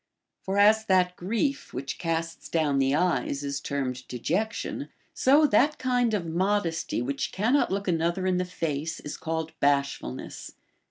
For 0.41 0.57
as 0.57 0.85
that 0.85 1.15
grief 1.15 1.73
Λvhich 1.73 1.99
casts 1.99 2.49
down 2.49 2.79
the 2.79 2.95
eyes 2.95 3.43
is 3.43 3.61
termed 3.61 4.07
dejection, 4.07 4.89
so 5.13 5.47
tliat 5.47 5.77
kind 5.77 6.15
of 6.15 6.25
modesty 6.25 7.03
which 7.03 7.31
cannot 7.31 7.69
look 7.71 7.87
another 7.87 8.25
in 8.25 8.37
the 8.37 8.43
face 8.45 8.99
is 9.01 9.15
called 9.15 9.51
bashfulness. 9.59 10.53